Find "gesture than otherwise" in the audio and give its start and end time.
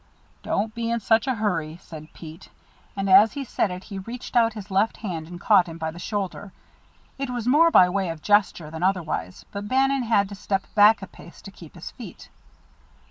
8.19-9.45